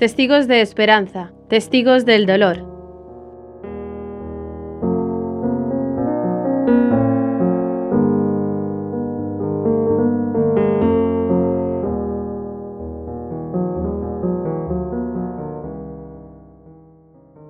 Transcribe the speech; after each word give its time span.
Testigos 0.00 0.48
de 0.48 0.62
esperanza, 0.62 1.30
testigos 1.50 2.06
del 2.06 2.24
dolor. 2.24 2.62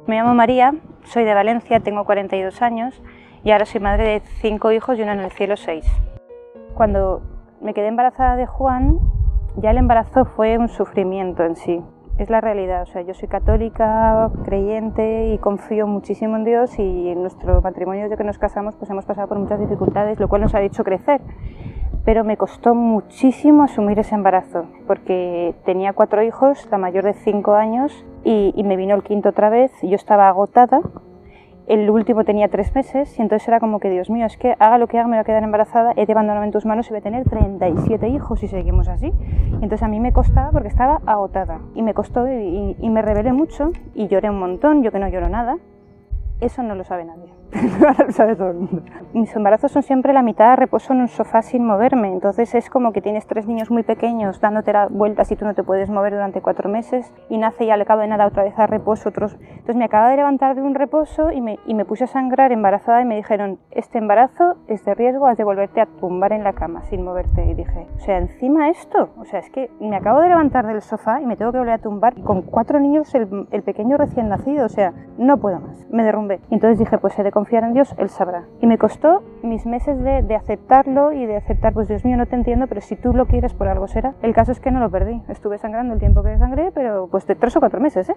Me 0.08 0.16
llamo 0.16 0.34
María, 0.34 0.74
soy 1.04 1.22
de 1.22 1.32
Valencia, 1.34 1.78
tengo 1.78 2.04
42 2.04 2.62
años 2.62 3.00
y 3.44 3.52
ahora 3.52 3.64
soy 3.64 3.80
madre 3.80 4.08
de 4.08 4.20
cinco 4.40 4.72
hijos 4.72 4.98
y 4.98 5.02
uno 5.02 5.12
en 5.12 5.20
el 5.20 5.30
cielo 5.30 5.56
seis. 5.56 5.86
Cuando 6.74 7.22
me 7.60 7.74
quedé 7.74 7.86
embarazada 7.86 8.34
de 8.34 8.46
Juan, 8.46 8.98
ya 9.54 9.70
el 9.70 9.78
embarazo 9.78 10.24
fue 10.24 10.58
un 10.58 10.68
sufrimiento 10.68 11.44
en 11.44 11.54
sí. 11.54 11.80
Es 12.18 12.28
la 12.28 12.42
realidad, 12.42 12.82
o 12.82 12.86
sea, 12.86 13.00
yo 13.00 13.14
soy 13.14 13.28
católica, 13.28 14.30
creyente 14.44 15.32
y 15.32 15.38
confío 15.38 15.86
muchísimo 15.86 16.36
en 16.36 16.44
Dios 16.44 16.78
y 16.78 17.08
en 17.08 17.22
nuestro 17.22 17.62
matrimonio 17.62 18.02
desde 18.02 18.18
que 18.18 18.24
nos 18.24 18.38
casamos 18.38 18.76
pues 18.76 18.90
hemos 18.90 19.06
pasado 19.06 19.26
por 19.26 19.38
muchas 19.38 19.58
dificultades, 19.58 20.20
lo 20.20 20.28
cual 20.28 20.42
nos 20.42 20.54
ha 20.54 20.60
hecho 20.60 20.84
crecer. 20.84 21.22
Pero 22.04 22.24
me 22.24 22.36
costó 22.36 22.74
muchísimo 22.74 23.62
asumir 23.62 23.98
ese 23.98 24.14
embarazo, 24.14 24.66
porque 24.86 25.54
tenía 25.64 25.94
cuatro 25.94 26.22
hijos, 26.22 26.68
la 26.70 26.78
mayor 26.78 27.04
de 27.04 27.14
cinco 27.14 27.54
años, 27.54 28.04
y, 28.22 28.52
y 28.54 28.64
me 28.64 28.76
vino 28.76 28.94
el 28.94 29.02
quinto 29.02 29.30
otra 29.30 29.48
vez, 29.48 29.72
yo 29.82 29.94
estaba 29.94 30.28
agotada, 30.28 30.80
el 31.70 31.88
último 31.88 32.24
tenía 32.24 32.48
tres 32.48 32.74
meses 32.74 33.16
y 33.16 33.22
entonces 33.22 33.46
era 33.46 33.60
como 33.60 33.78
que, 33.78 33.90
Dios 33.90 34.10
mío, 34.10 34.26
es 34.26 34.36
que 34.36 34.56
haga 34.58 34.76
lo 34.76 34.88
que 34.88 34.98
haga, 34.98 35.06
me 35.06 35.16
voy 35.16 35.20
a 35.20 35.24
quedar 35.24 35.44
embarazada, 35.44 35.92
he 35.96 36.04
de 36.04 36.12
abandonarme 36.12 36.46
en 36.46 36.52
tus 36.52 36.66
manos 36.66 36.88
y 36.88 36.90
voy 36.90 36.98
a 36.98 37.02
tener 37.02 37.28
37 37.28 38.08
hijos 38.08 38.40
si 38.40 38.48
seguimos 38.48 38.88
así. 38.88 39.12
Y 39.52 39.54
entonces 39.54 39.82
a 39.84 39.88
mí 39.88 40.00
me 40.00 40.12
costaba 40.12 40.50
porque 40.50 40.66
estaba 40.66 41.00
agotada 41.06 41.60
y 41.76 41.82
me 41.82 41.94
costó 41.94 42.26
y, 42.28 42.76
y 42.76 42.90
me 42.90 43.02
rebelé 43.02 43.32
mucho 43.32 43.70
y 43.94 44.08
lloré 44.08 44.30
un 44.30 44.40
montón, 44.40 44.82
yo 44.82 44.90
que 44.90 44.98
no 44.98 45.08
lloro 45.08 45.28
nada. 45.28 45.58
Eso 46.40 46.64
no 46.64 46.74
lo 46.74 46.82
sabe 46.82 47.04
nadie, 47.04 47.32
ahora 47.52 48.04
lo 48.06 48.12
sabe 48.12 48.36
todo 48.36 48.50
el 48.50 48.56
mundo. 48.56 48.82
Mis 49.12 49.34
embarazos 49.34 49.72
son 49.72 49.82
siempre 49.82 50.12
la 50.12 50.22
mitad 50.22 50.56
reposo 50.56 50.92
en 50.92 51.00
un 51.00 51.08
sofá 51.08 51.42
sin 51.42 51.64
moverme, 51.64 52.12
entonces 52.12 52.54
es 52.54 52.70
como 52.70 52.92
que 52.92 53.00
tienes 53.00 53.26
tres 53.26 53.46
niños 53.46 53.70
muy 53.70 53.82
pequeños 53.82 54.40
dándote 54.40 54.72
vueltas 54.90 55.30
y 55.32 55.36
tú 55.36 55.44
no 55.44 55.54
te 55.54 55.62
puedes 55.62 55.90
mover 55.90 56.12
durante 56.12 56.40
cuatro 56.40 56.68
meses 56.68 57.12
y 57.28 57.38
nace 57.38 57.64
y 57.64 57.70
al 57.70 57.84
cabo 57.84 58.02
de 58.02 58.08
nada 58.08 58.26
otra 58.26 58.44
vez 58.44 58.58
a 58.58 58.66
reposo. 58.66 59.08
Otros... 59.08 59.36
Entonces 59.40 59.76
me 59.76 59.84
acaba 59.84 60.08
de 60.10 60.16
levantar 60.16 60.54
de 60.54 60.62
un 60.62 60.74
reposo 60.74 61.32
y 61.32 61.40
me, 61.40 61.58
y 61.66 61.74
me 61.74 61.84
puse 61.84 62.04
a 62.04 62.06
sangrar 62.06 62.52
embarazada 62.52 63.02
y 63.02 63.04
me 63.04 63.16
dijeron, 63.16 63.58
este 63.70 63.98
embarazo 63.98 64.56
es 64.68 64.84
de 64.84 64.94
riesgo, 64.94 65.26
has 65.26 65.36
de 65.36 65.44
volverte 65.44 65.80
a 65.80 65.86
tumbar 65.86 66.32
en 66.32 66.44
la 66.44 66.52
cama 66.52 66.82
sin 66.82 67.04
moverte. 67.04 67.44
Y 67.44 67.54
dije, 67.54 67.86
o 67.96 68.00
sea, 68.00 68.18
encima 68.18 68.68
esto, 68.68 69.10
o 69.18 69.24
sea, 69.24 69.40
es 69.40 69.50
que 69.50 69.70
me 69.80 69.96
acabo 69.96 70.20
de 70.20 70.28
levantar 70.28 70.66
del 70.66 70.82
sofá 70.82 71.20
y 71.20 71.26
me 71.26 71.36
tengo 71.36 71.52
que 71.52 71.58
volver 71.58 71.74
a 71.74 71.78
tumbar 71.78 72.14
con 72.22 72.42
cuatro 72.42 72.78
niños, 72.78 73.14
el, 73.14 73.46
el 73.50 73.62
pequeño 73.62 73.96
recién 73.96 74.28
nacido, 74.28 74.66
o 74.66 74.68
sea, 74.68 74.92
no 75.18 75.38
puedo 75.38 75.60
más, 75.60 75.86
me 75.90 76.04
derrumbé. 76.04 76.40
Y 76.50 76.54
entonces 76.54 76.78
dije, 76.78 76.98
pues 76.98 77.18
he 77.18 77.22
de 77.22 77.32
confiar 77.40 77.64
en 77.64 77.72
Dios, 77.72 77.94
Él 77.96 78.10
sabrá. 78.10 78.44
Y 78.60 78.66
me 78.66 78.76
costó 78.76 79.22
mis 79.42 79.64
meses 79.64 79.98
de, 79.98 80.36
aceptarlo 80.36 81.12
y 81.12 81.24
de 81.24 81.36
aceptar, 81.36 81.72
pues 81.72 81.88
Dios 81.88 82.04
mío, 82.04 82.18
no 82.18 82.26
te 82.26 82.36
entiendo, 82.36 82.66
pero 82.66 82.82
si 82.82 82.96
tú 82.96 83.14
lo 83.14 83.24
quieres, 83.24 83.54
por 83.54 83.66
algo 83.66 83.88
será. 83.88 84.12
El 84.20 84.34
caso 84.34 84.52
es 84.52 84.60
que 84.60 84.70
no 84.70 84.78
lo 84.78 84.90
perdí. 84.90 85.22
Estuve 85.26 85.56
sangrando 85.56 85.94
el 85.94 86.00
tiempo 86.00 86.22
que 86.22 86.36
sangré, 86.36 86.70
pero 86.70 87.08
pues 87.10 87.26
de 87.26 87.36
tres 87.36 87.56
o 87.56 87.60
cuatro 87.60 87.80
meses, 87.80 88.10
¿eh? 88.10 88.16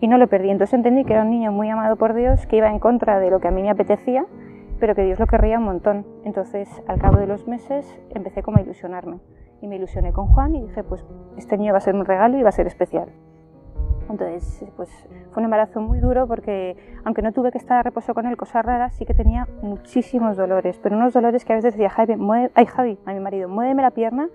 Y 0.00 0.08
no 0.08 0.16
lo 0.16 0.26
perdí. 0.26 0.48
Entonces 0.48 0.72
entendí 0.72 1.04
que 1.04 1.12
era 1.12 1.22
un 1.22 1.28
niño 1.28 1.52
muy 1.52 1.68
amado 1.68 1.96
por 1.96 2.14
Dios, 2.14 2.46
que 2.46 2.56
iba 2.56 2.70
en 2.70 2.78
contra 2.78 3.18
de 3.18 3.30
lo 3.30 3.40
que 3.40 3.48
a 3.48 3.50
mí 3.50 3.60
me 3.60 3.68
apetecía, 3.68 4.24
pero 4.80 4.94
que 4.94 5.04
Dios 5.04 5.18
lo 5.18 5.26
querría 5.26 5.58
un 5.58 5.64
montón. 5.64 6.06
Entonces, 6.24 6.66
al 6.88 6.98
cabo 6.98 7.18
de 7.18 7.26
los 7.26 7.46
meses, 7.46 8.00
empecé 8.14 8.42
como 8.42 8.56
a 8.56 8.62
ilusionarme. 8.62 9.18
Y 9.60 9.68
me 9.68 9.76
ilusioné 9.76 10.14
con 10.14 10.28
Juan 10.28 10.54
y 10.54 10.62
dije, 10.62 10.82
pues 10.82 11.04
este 11.36 11.58
niño 11.58 11.72
va 11.72 11.78
a 11.78 11.82
ser 11.82 11.94
un 11.94 12.06
regalo 12.06 12.38
y 12.38 12.42
va 12.42 12.48
a 12.48 12.52
ser 12.52 12.66
especial. 12.66 13.10
Entonces, 14.10 14.64
pues 14.76 14.90
fue 15.30 15.40
un 15.40 15.44
embarazo 15.44 15.80
muy 15.80 15.98
duro 16.00 16.26
porque, 16.26 16.76
aunque 17.04 17.22
no 17.22 17.32
tuve 17.32 17.50
que 17.50 17.58
estar 17.58 17.78
a 17.78 17.82
reposo 17.82 18.14
con 18.14 18.26
él, 18.26 18.36
cosas 18.36 18.64
raras, 18.64 18.94
sí 18.94 19.06
que 19.06 19.14
tenía 19.14 19.46
muchísimos 19.62 20.36
dolores, 20.36 20.78
pero 20.82 20.96
unos 20.96 21.12
dolores 21.12 21.44
que 21.44 21.52
a 21.52 21.56
veces 21.56 21.74
decía, 21.74 21.90
Javi, 21.90 22.16
mueve, 22.16 22.50
ay 22.54 22.66
Javi, 22.66 22.98
a 23.06 23.12
mi 23.12 23.20
marido, 23.20 23.48
muéveme 23.48 23.82
la 23.82 23.90
pierna 23.90 24.28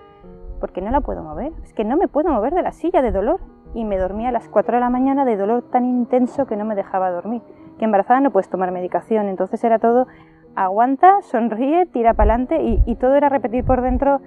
porque 0.59 0.81
no 0.81 0.91
la 0.91 1.01
puedo 1.01 1.23
mover. 1.23 1.51
Es 1.63 1.73
que 1.73 1.83
no 1.83 1.97
me 1.97 2.07
puedo 2.07 2.31
mover 2.31 2.53
de 2.53 2.61
la 2.61 2.71
silla 2.71 3.01
de 3.01 3.11
dolor. 3.11 3.39
Y 3.73 3.85
me 3.85 3.97
dormía 3.97 4.29
a 4.29 4.31
las 4.31 4.47
4 4.47 4.75
de 4.75 4.79
la 4.79 4.89
mañana 4.89 5.25
de 5.25 5.37
dolor 5.37 5.63
tan 5.69 5.85
intenso 5.85 6.47
que 6.47 6.55
no 6.55 6.65
me 6.65 6.73
dejaba 6.73 7.11
dormir. 7.11 7.41
Que 7.77 7.85
embarazada 7.85 8.21
no 8.21 8.31
puedes 8.31 8.49
tomar 8.49 8.71
medicación, 8.71 9.27
entonces 9.27 9.63
era 9.63 9.77
todo, 9.77 10.07
aguanta, 10.55 11.21
sonríe, 11.21 11.85
tira 11.85 12.13
para 12.15 12.33
adelante 12.33 12.63
y, 12.63 12.81
y 12.87 12.95
todo 12.95 13.15
era 13.15 13.29
repetir 13.29 13.63
por 13.65 13.81
dentro 13.81 14.19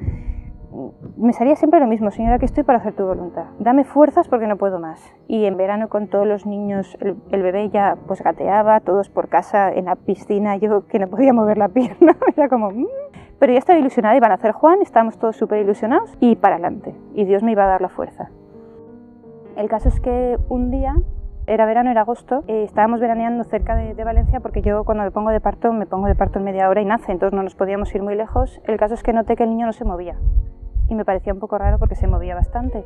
me 1.17 1.33
salía 1.33 1.57
siempre 1.57 1.81
lo 1.81 1.87
mismo, 1.87 2.11
señora, 2.11 2.39
que 2.39 2.45
estoy 2.45 2.63
para 2.63 2.79
hacer 2.79 2.95
tu 2.95 3.05
voluntad. 3.05 3.47
Dame 3.59 3.85
fuerzas 3.85 4.29
porque 4.29 4.47
no 4.47 4.57
puedo 4.57 4.79
más. 4.79 5.01
Y 5.27 5.45
en 5.45 5.57
verano 5.57 5.89
con 5.89 6.09
todos 6.09 6.27
los 6.27 6.47
niños, 6.47 6.97
el, 7.01 7.43
bebé 7.43 7.71
ya 7.71 7.97
pues 8.07 8.23
gateaba, 8.23 8.81
todos 8.81 9.09
por 9.09 9.29
casa, 9.29 9.73
en 9.73 9.87
la 9.87 9.97
piscina, 9.97 10.57
yo 10.57 10.87
que 10.87 10.99
no 10.99 11.09
podía 11.09 11.33
mover 11.33 11.59
la 11.59 11.69
pierna, 11.75 12.17
era 12.37 12.49
como... 12.49 12.71
Mmm. 12.71 12.87
Pero 13.39 13.55
ya 13.55 13.59
estaba 13.59 13.79
ilusionada, 13.79 14.17
iban 14.17 14.33
a 14.33 14.35
hacer 14.35 14.53
Juan, 14.53 14.83
estábamos 14.83 15.19
todos 15.19 15.35
súper 15.35 15.63
ilusionados 15.63 16.15
y 16.21 16.37
para 16.37 16.57
adelante. 16.57 16.95
Y 17.15 17.25
Dios 17.25 17.43
me 17.43 17.53
iba 17.53 17.65
a 17.65 17.69
dar 17.69 17.81
la 17.81 17.89
fuerza. 17.89 18.29
El 19.57 19.67
caso 19.69 19.89
es 19.89 19.99
que 19.99 20.37
un 20.51 20.71
día 20.71 20.95
era 21.47 21.65
verano, 21.65 21.91
era 21.91 22.03
agosto, 22.03 22.45
eh, 22.49 22.65
estábamos 22.65 23.01
veraneando 23.01 23.43
cerca 23.45 23.75
de, 23.75 23.95
de, 23.95 24.05
Valencia 24.05 24.41
porque 24.41 24.61
yo 24.61 24.85
cuando 24.85 25.05
me 25.05 25.11
pongo 25.11 25.31
de 25.31 25.41
parto, 25.41 25.73
me 25.73 25.87
pongo 25.87 26.07
de 26.07 26.15
parto 26.15 26.39
en 26.39 26.45
media 26.45 26.69
hora 26.69 26.83
y 26.83 26.85
nace, 26.85 27.13
entonces 27.13 27.35
no 27.35 27.43
nos 27.43 27.55
podíamos 27.55 27.95
ir 27.95 28.03
muy 28.03 28.15
lejos. 28.15 28.61
El 28.67 28.77
caso 28.77 28.93
es 28.93 29.03
que 29.03 29.15
noté 29.15 29.37
que 29.37 29.45
el 29.45 29.51
niño 29.51 29.65
no 29.65 29.73
se 29.73 29.87
movía 29.87 30.17
y 30.91 30.95
me 30.95 31.07
parecía 31.07 31.33
un 31.33 31.39
poco 31.39 31.57
raro 31.57 31.79
porque 31.79 31.95
se 31.95 32.07
movía 32.07 32.35
bastante. 32.35 32.85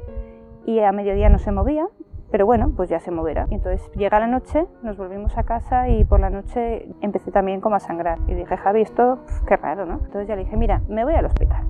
Y 0.67 0.79
a 0.81 0.93
mediodía 0.93 1.29
no 1.29 1.39
se 1.39 1.51
movía, 1.51 1.89
pero 2.31 2.47
bueno, 2.47 2.73
pues 2.77 2.89
ya 2.89 3.01
se 3.01 3.11
moverá. 3.11 3.47
Entonces 3.51 3.91
llega 3.93 4.21
la 4.21 4.27
noche, 4.27 4.67
nos 4.83 4.97
volvimos 4.97 5.37
a 5.37 5.43
casa 5.43 5.89
y 5.89 6.05
por 6.05 6.21
la 6.21 6.31
noche 6.31 6.87
empecé 7.01 7.33
también 7.33 7.61
como 7.61 7.77
a 7.77 7.81
sangrar. 7.81 8.19
Y 8.29 8.35
dije, 8.35 8.57
Javi, 8.57 8.83
esto, 8.83 9.19
pf, 9.27 9.45
qué 9.47 9.57
raro, 9.57 9.87
¿no? 9.87 9.95
Entonces 9.95 10.29
ya 10.29 10.37
le 10.37 10.45
dije, 10.45 10.57
mira, 10.57 10.83
me 10.89 11.05
voy 11.05 11.15
al 11.15 11.25
hospital. 11.25 11.65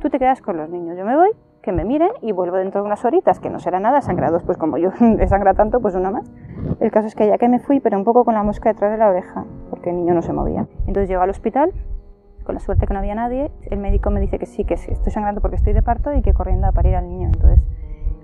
Tú 0.00 0.10
te 0.10 0.18
quedas 0.18 0.42
con 0.42 0.56
los 0.56 0.68
niños, 0.68 0.96
yo 0.98 1.04
me 1.04 1.16
voy, 1.16 1.30
que 1.62 1.72
me 1.72 1.84
miren 1.84 2.10
y 2.20 2.32
vuelvo 2.32 2.56
dentro 2.56 2.80
de 2.80 2.86
unas 2.86 3.04
horitas, 3.04 3.40
que 3.40 3.50
no 3.50 3.58
será 3.60 3.80
nada, 3.80 4.00
sangrados, 4.00 4.42
pues 4.42 4.58
como 4.58 4.76
yo 4.78 4.90
he 5.20 5.26
sangrado 5.28 5.56
tanto, 5.56 5.80
pues 5.80 5.94
una 5.94 6.10
más. 6.10 6.30
El 6.80 6.90
caso 6.90 7.06
es 7.06 7.14
que 7.14 7.26
ya 7.26 7.38
que 7.38 7.48
me 7.48 7.58
fui, 7.58 7.80
pero 7.80 7.96
un 7.96 8.04
poco 8.04 8.24
con 8.24 8.34
la 8.34 8.42
mosca 8.42 8.70
detrás 8.70 8.90
de 8.90 8.98
la 8.98 9.08
oreja, 9.08 9.44
porque 9.70 9.90
el 9.90 9.96
niño 9.96 10.14
no 10.14 10.22
se 10.22 10.32
movía. 10.32 10.66
Entonces 10.86 11.08
llego 11.08 11.22
al 11.22 11.30
hospital, 11.30 11.72
con 12.46 12.54
la 12.54 12.60
suerte 12.60 12.86
que 12.86 12.94
no 12.94 13.00
había 13.00 13.14
nadie, 13.14 13.50
el 13.70 13.78
médico 13.78 14.10
me 14.10 14.20
dice 14.20 14.38
que 14.38 14.46
sí, 14.46 14.64
que 14.64 14.76
sí, 14.76 14.92
estoy 14.92 15.12
sangrando 15.12 15.40
porque 15.40 15.56
estoy 15.56 15.72
de 15.72 15.82
parto 15.82 16.14
y 16.14 16.22
que 16.22 16.32
corriendo 16.32 16.66
a 16.68 16.72
parir 16.72 16.94
al 16.94 17.08
niño. 17.08 17.26
Entonces 17.26 17.58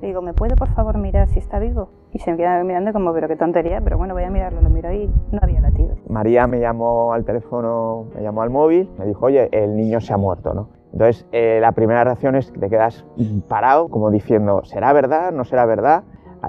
le 0.00 0.08
digo, 0.08 0.22
¿me 0.22 0.32
puede 0.32 0.56
por 0.56 0.68
favor 0.68 0.96
mirar 0.96 1.28
si 1.28 1.40
está 1.40 1.58
vivo? 1.58 1.90
Y 2.12 2.20
se 2.20 2.30
me 2.30 2.36
queda 2.36 2.62
mirando 2.64 2.92
como, 2.92 3.12
pero 3.12 3.28
qué 3.28 3.36
tontería, 3.36 3.80
pero 3.82 3.98
bueno, 3.98 4.14
voy 4.14 4.22
a 4.22 4.30
mirarlo, 4.30 4.62
lo 4.62 4.70
miro 4.70 4.92
y 4.92 5.08
no 5.32 5.40
había 5.42 5.60
latido. 5.60 5.96
María 6.08 6.46
me 6.46 6.60
llamó 6.60 7.12
al 7.12 7.24
teléfono, 7.24 8.06
me 8.14 8.22
llamó 8.22 8.42
al 8.42 8.50
móvil, 8.50 8.88
me 8.98 9.06
dijo, 9.06 9.26
oye, 9.26 9.48
el 9.52 9.76
niño 9.76 10.00
se 10.00 10.12
ha 10.12 10.16
muerto, 10.16 10.54
¿no? 10.54 10.68
Entonces, 10.92 11.26
eh, 11.32 11.58
la 11.60 11.72
primera 11.72 12.04
reacción 12.04 12.36
es 12.36 12.52
que 12.52 12.60
te 12.60 12.68
quedas 12.68 13.04
parado, 13.48 13.88
como 13.88 14.10
diciendo, 14.10 14.62
¿será 14.64 14.92
verdad? 14.92 15.32
¿No 15.32 15.44
será 15.44 15.64
verdad? 15.66 16.04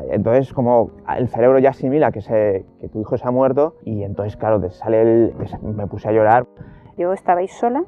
Entonces, 0.10 0.52
como 0.54 0.90
el 1.18 1.28
cerebro 1.28 1.60
ya 1.60 1.70
asimila 1.70 2.12
que, 2.12 2.22
se, 2.22 2.66
que 2.82 2.90
tu 2.90 3.00
hijo 3.00 3.18
se 3.18 3.28
ha 3.28 3.32
muerto 3.32 3.76
y 3.86 4.04
entonces, 4.04 4.36
claro, 4.36 4.60
te 4.60 4.72
sale 4.72 5.02
el, 5.02 5.34
me 5.62 5.86
puse 5.88 6.10
a 6.10 6.12
llorar. 6.12 6.48
Yo 6.98 7.14
estaba 7.14 7.40
ahí 7.40 7.48
sola. 7.48 7.84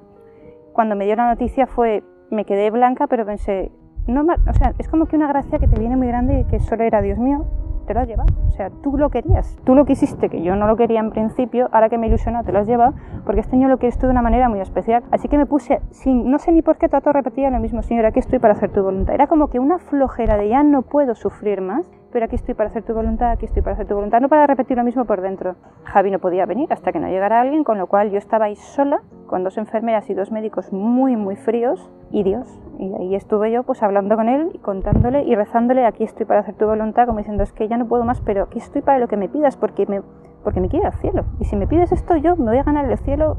Cuando 0.73 0.95
me 0.95 1.05
dio 1.05 1.15
la 1.15 1.27
noticia 1.27 1.67
fue, 1.67 2.03
me 2.29 2.45
quedé 2.45 2.71
blanca, 2.71 3.07
pero 3.07 3.25
pensé, 3.25 3.71
no, 4.07 4.21
o 4.21 4.53
sea, 4.53 4.73
es 4.77 4.87
como 4.87 5.05
que 5.05 5.15
una 5.15 5.27
gracia 5.27 5.59
que 5.59 5.67
te 5.67 5.79
viene 5.79 5.95
muy 5.95 6.07
grande 6.07 6.41
y 6.41 6.43
que 6.45 6.59
solo 6.59 6.83
era 6.83 7.01
Dios 7.01 7.17
mío, 7.17 7.45
te 7.85 7.93
lo 7.93 8.01
has 8.01 8.07
llevado. 8.07 8.33
O 8.47 8.51
sea, 8.51 8.69
tú 8.83 8.97
lo 8.97 9.09
querías, 9.09 9.57
tú 9.63 9.75
lo 9.75 9.85
quisiste, 9.85 10.29
que 10.29 10.41
yo 10.41 10.55
no 10.55 10.67
lo 10.67 10.75
quería 10.75 10.99
en 10.99 11.11
principio, 11.11 11.69
ahora 11.71 11.89
que 11.89 11.97
me 11.97 12.07
ilusionó 12.07 12.43
te 12.43 12.51
lo 12.51 12.59
has 12.59 12.67
llevado, 12.67 12.93
porque 13.25 13.41
este 13.41 13.55
año 13.55 13.67
lo 13.67 13.77
quieres 13.77 13.97
tú 13.97 14.07
de 14.07 14.11
una 14.11 14.21
manera 14.21 14.49
muy 14.49 14.59
especial. 14.59 15.03
Así 15.11 15.27
que 15.27 15.37
me 15.37 15.45
puse, 15.45 15.81
sin, 15.91 16.29
no 16.29 16.39
sé 16.39 16.51
ni 16.51 16.61
por 16.61 16.77
qué 16.77 16.89
trato 16.89 17.11
repetía 17.13 17.49
lo 17.49 17.59
mismo, 17.59 17.81
Señor, 17.81 18.05
aquí 18.05 18.19
estoy 18.19 18.39
para 18.39 18.53
hacer 18.53 18.71
tu 18.71 18.83
voluntad. 18.83 19.15
Era 19.15 19.27
como 19.27 19.49
que 19.49 19.59
una 19.59 19.77
flojera 19.79 20.37
de 20.37 20.49
ya 20.49 20.63
no 20.63 20.81
puedo 20.81 21.15
sufrir 21.15 21.61
más, 21.61 21.89
pero 22.15 22.27
aquí 22.27 22.35
estoy 22.35 22.53
para 22.53 22.69
hacer 22.69 22.83
tu 22.83 22.93
voluntad, 22.93 23.31
aquí 23.31 23.43
estoy 23.43 23.61
para 23.61 23.73
hacer 23.73 23.87
tu 23.87 23.93
voluntad, 23.93 24.21
no 24.21 24.29
para 24.29 24.47
repetir 24.47 24.77
lo 24.77 24.85
mismo 24.85 25.03
por 25.03 25.19
dentro. 25.19 25.57
Javi 25.83 26.11
no 26.11 26.19
podía 26.19 26.45
venir 26.45 26.71
hasta 26.71 26.93
que 26.93 26.99
no 27.01 27.09
llegara 27.09 27.41
alguien, 27.41 27.65
con 27.65 27.77
lo 27.77 27.87
cual 27.87 28.09
yo 28.09 28.17
estaba 28.17 28.45
ahí 28.45 28.55
sola, 28.55 29.01
con 29.27 29.43
dos 29.43 29.57
enfermeras 29.57 30.09
y 30.09 30.13
dos 30.13 30.31
médicos 30.31 30.71
muy, 30.71 31.17
muy 31.17 31.35
fríos, 31.35 31.91
y 32.11 32.23
Dios. 32.23 32.47
Y 32.79 32.93
ahí 32.93 33.15
estuve 33.15 33.51
yo 33.51 33.63
pues 33.63 33.83
hablando 33.83 34.15
con 34.15 34.29
él 34.29 34.49
y 34.53 34.59
contándole 34.59 35.23
y 35.23 35.35
rezándole, 35.35 35.85
aquí 35.85 36.05
estoy 36.05 36.25
para 36.25 36.39
hacer 36.39 36.55
tu 36.55 36.65
voluntad, 36.65 37.05
como 37.05 37.17
diciendo, 37.17 37.43
es 37.43 37.51
que 37.51 37.67
ya 37.67 37.75
no 37.75 37.85
puedo 37.85 38.05
más, 38.05 38.21
pero 38.21 38.43
aquí 38.43 38.59
estoy 38.59 38.81
para 38.81 38.99
lo 38.99 39.09
que 39.09 39.17
me 39.17 39.27
pidas, 39.27 39.57
porque 39.57 39.85
me, 39.85 40.01
porque 40.41 40.61
me 40.61 40.69
al 40.85 40.93
cielo. 40.93 41.25
Y 41.41 41.43
si 41.43 41.57
me 41.57 41.67
pides 41.67 41.91
esto, 41.91 42.15
yo 42.15 42.37
me 42.37 42.45
voy 42.45 42.59
a 42.59 42.63
ganar 42.63 42.89
el 42.89 42.97
cielo. 42.99 43.35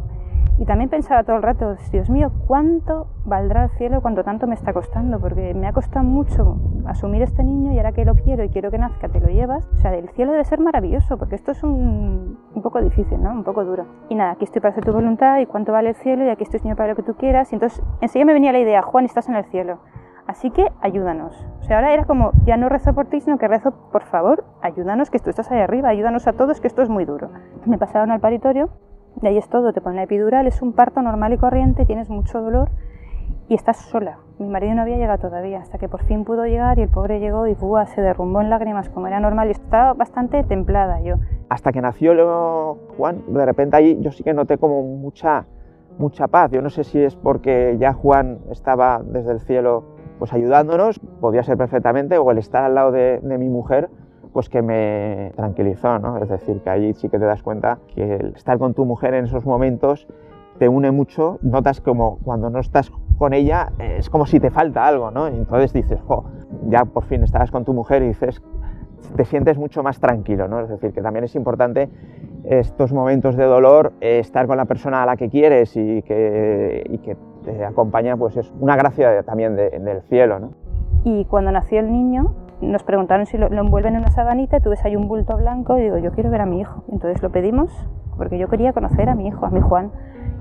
Y 0.58 0.64
también 0.64 0.88
pensaba 0.88 1.22
todo 1.22 1.36
el 1.36 1.42
rato, 1.42 1.76
Dios 1.92 2.08
mío, 2.08 2.32
¿cuánto 2.46 3.08
valdrá 3.26 3.64
el 3.64 3.70
cielo 3.70 4.00
cuando 4.00 4.24
tanto 4.24 4.46
me 4.46 4.54
está 4.54 4.72
costando? 4.72 5.20
Porque 5.20 5.52
me 5.52 5.66
ha 5.66 5.72
costado 5.72 6.04
mucho 6.04 6.56
asumir 6.86 7.20
este 7.20 7.44
niño 7.44 7.72
y 7.72 7.76
ahora 7.76 7.92
que 7.92 8.06
lo 8.06 8.14
quiero 8.14 8.42
y 8.42 8.48
quiero 8.48 8.70
que 8.70 8.78
nazca, 8.78 9.08
te 9.08 9.20
lo 9.20 9.28
llevas. 9.28 9.68
O 9.74 9.76
sea, 9.76 9.94
el 9.94 10.08
cielo 10.10 10.32
debe 10.32 10.44
ser 10.44 10.58
maravilloso, 10.60 11.18
porque 11.18 11.34
esto 11.34 11.52
es 11.52 11.62
un, 11.62 12.38
un 12.54 12.62
poco 12.62 12.80
difícil, 12.80 13.22
¿no? 13.22 13.32
Un 13.32 13.44
poco 13.44 13.64
duro. 13.64 13.84
Y 14.08 14.14
nada, 14.14 14.32
aquí 14.32 14.44
estoy 14.44 14.62
para 14.62 14.72
hacer 14.72 14.84
tu 14.84 14.92
voluntad 14.92 15.38
y 15.40 15.46
cuánto 15.46 15.72
vale 15.72 15.90
el 15.90 15.94
cielo 15.96 16.24
y 16.24 16.30
aquí 16.30 16.44
estoy, 16.44 16.60
Señor, 16.60 16.78
para 16.78 16.90
lo 16.90 16.96
que 16.96 17.02
tú 17.02 17.14
quieras. 17.16 17.52
Y 17.52 17.56
entonces 17.56 17.82
enseguida 18.00 18.24
me 18.24 18.32
venía 18.32 18.52
la 18.52 18.60
idea, 18.60 18.80
Juan, 18.80 19.04
estás 19.04 19.28
en 19.28 19.36
el 19.36 19.44
cielo. 19.44 19.78
Así 20.26 20.50
que 20.50 20.72
ayúdanos. 20.80 21.46
O 21.60 21.62
sea, 21.64 21.76
ahora 21.76 21.92
era 21.92 22.04
como, 22.04 22.32
ya 22.44 22.56
no 22.56 22.68
rezo 22.68 22.94
por 22.94 23.06
ti, 23.06 23.20
sino 23.20 23.38
que 23.38 23.46
rezo, 23.46 23.72
por 23.92 24.04
favor, 24.04 24.44
ayúdanos, 24.60 25.10
que 25.10 25.18
tú 25.18 25.30
estás 25.30 25.50
ahí 25.52 25.60
arriba, 25.60 25.88
ayúdanos 25.88 26.26
a 26.26 26.32
todos, 26.32 26.60
que 26.60 26.66
esto 26.66 26.82
es 26.82 26.88
muy 26.88 27.04
duro. 27.04 27.30
Me 27.64 27.78
pasaron 27.78 28.10
al 28.10 28.20
paritorio, 28.20 28.70
y 29.22 29.26
ahí 29.26 29.38
es 29.38 29.48
todo, 29.48 29.72
te 29.72 29.80
ponen 29.80 29.96
la 29.96 30.02
epidural, 30.04 30.46
es 30.46 30.62
un 30.62 30.72
parto 30.72 31.02
normal 31.02 31.32
y 31.32 31.38
corriente, 31.38 31.86
tienes 31.86 32.10
mucho 32.10 32.40
dolor 32.40 32.70
y 33.48 33.54
estás 33.54 33.76
sola. 33.76 34.18
Mi 34.38 34.48
marido 34.48 34.74
no 34.74 34.82
había 34.82 34.96
llegado 34.96 35.18
todavía, 35.18 35.60
hasta 35.60 35.78
que 35.78 35.88
por 35.88 36.02
fin 36.04 36.24
pudo 36.24 36.44
llegar 36.46 36.78
y 36.78 36.82
el 36.82 36.88
pobre 36.88 37.20
llegó 37.20 37.46
y 37.46 37.54
¡buah! 37.54 37.86
se 37.86 38.02
derrumbó 38.02 38.40
en 38.40 38.50
lágrimas 38.50 38.88
como 38.88 39.06
era 39.06 39.20
normal 39.20 39.48
y 39.48 39.52
estaba 39.52 39.94
bastante 39.94 40.42
templada 40.44 41.00
yo. 41.00 41.16
Hasta 41.48 41.72
que 41.72 41.80
nació 41.80 42.78
Juan, 42.96 43.22
de 43.28 43.46
repente 43.46 43.76
ahí 43.76 43.98
yo 44.00 44.10
sí 44.10 44.22
que 44.24 44.34
noté 44.34 44.58
como 44.58 44.82
mucha, 44.82 45.46
mucha 45.98 46.26
paz. 46.26 46.50
Yo 46.50 46.60
no 46.60 46.70
sé 46.70 46.84
si 46.84 47.00
es 47.00 47.14
porque 47.16 47.76
ya 47.78 47.92
Juan 47.92 48.40
estaba 48.50 49.00
desde 49.04 49.32
el 49.32 49.40
cielo 49.40 49.84
pues 50.18 50.32
ayudándonos, 50.32 50.98
podía 51.20 51.42
ser 51.42 51.56
perfectamente, 51.56 52.18
o 52.18 52.30
el 52.30 52.38
estar 52.38 52.64
al 52.64 52.74
lado 52.74 52.90
de, 52.90 53.20
de 53.22 53.38
mi 53.38 53.48
mujer, 53.48 53.90
pues 54.36 54.50
que 54.50 54.60
me 54.60 55.32
tranquilizó, 55.34 55.98
¿no? 55.98 56.18
Es 56.18 56.28
decir, 56.28 56.60
que 56.60 56.68
ahí 56.68 56.92
sí 56.92 57.08
que 57.08 57.18
te 57.18 57.24
das 57.24 57.42
cuenta 57.42 57.78
que 57.94 58.16
el 58.16 58.34
estar 58.36 58.58
con 58.58 58.74
tu 58.74 58.84
mujer 58.84 59.14
en 59.14 59.24
esos 59.24 59.46
momentos 59.46 60.06
te 60.58 60.68
une 60.68 60.90
mucho, 60.90 61.38
notas 61.40 61.80
como 61.80 62.18
cuando 62.18 62.50
no 62.50 62.58
estás 62.58 62.92
con 63.16 63.32
ella 63.32 63.72
es 63.78 64.10
como 64.10 64.26
si 64.26 64.38
te 64.38 64.50
falta 64.50 64.86
algo, 64.86 65.10
¿no? 65.10 65.26
Y 65.30 65.36
entonces 65.36 65.72
dices, 65.72 66.02
jo, 66.02 66.26
ya 66.68 66.84
por 66.84 67.04
fin 67.04 67.22
estabas 67.22 67.50
con 67.50 67.64
tu 67.64 67.72
mujer 67.72 68.02
y 68.02 68.08
dices, 68.08 68.42
te 69.16 69.24
sientes 69.24 69.56
mucho 69.56 69.82
más 69.82 70.00
tranquilo, 70.00 70.48
¿no? 70.48 70.60
Es 70.60 70.68
decir, 70.68 70.92
que 70.92 71.00
también 71.00 71.24
es 71.24 71.34
importante 71.34 71.88
estos 72.44 72.92
momentos 72.92 73.36
de 73.36 73.44
dolor, 73.44 73.94
eh, 74.02 74.18
estar 74.18 74.46
con 74.46 74.58
la 74.58 74.66
persona 74.66 75.02
a 75.02 75.06
la 75.06 75.16
que 75.16 75.30
quieres 75.30 75.74
y 75.78 76.02
que, 76.02 76.84
y 76.90 76.98
que 76.98 77.16
te 77.42 77.64
acompaña, 77.64 78.18
pues 78.18 78.36
es 78.36 78.52
una 78.60 78.76
gracia 78.76 79.22
también 79.22 79.56
del 79.56 80.02
cielo, 80.10 80.38
¿no? 80.38 80.50
Y 81.04 81.24
cuando 81.24 81.52
nació 81.52 81.80
el 81.80 81.90
niño, 81.90 82.34
nos 82.60 82.82
preguntaron 82.82 83.26
si 83.26 83.38
lo, 83.38 83.48
lo, 83.48 83.60
envuelven 83.60 83.94
en 83.94 84.00
una 84.00 84.10
sabanita, 84.10 84.60
tú 84.60 84.70
ves 84.70 84.84
ahí 84.84 84.96
un 84.96 85.08
bulto 85.08 85.36
blanco 85.36 85.78
y 85.78 85.82
digo, 85.82 85.98
yo 85.98 86.12
quiero 86.12 86.30
ver 86.30 86.40
a 86.40 86.46
mi 86.46 86.60
hijo. 86.60 86.84
Entonces 86.90 87.22
lo 87.22 87.30
pedimos 87.30 87.70
porque 88.16 88.38
yo 88.38 88.48
quería 88.48 88.72
conocer 88.72 89.08
a 89.08 89.14
mi 89.14 89.26
hijo, 89.28 89.44
a 89.44 89.50
mi 89.50 89.60
Juan 89.60 89.92